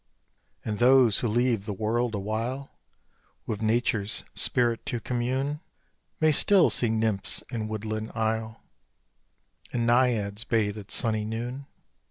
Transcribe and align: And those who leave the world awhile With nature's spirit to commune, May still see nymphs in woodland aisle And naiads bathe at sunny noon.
And 0.65 0.79
those 0.79 1.19
who 1.19 1.27
leave 1.27 1.67
the 1.67 1.73
world 1.73 2.15
awhile 2.15 2.71
With 3.45 3.61
nature's 3.61 4.23
spirit 4.33 4.83
to 4.87 4.99
commune, 4.99 5.59
May 6.19 6.31
still 6.31 6.71
see 6.71 6.89
nymphs 6.89 7.43
in 7.51 7.67
woodland 7.67 8.11
aisle 8.15 8.63
And 9.71 9.85
naiads 9.85 10.43
bathe 10.43 10.79
at 10.79 10.89
sunny 10.89 11.23
noon. 11.23 11.67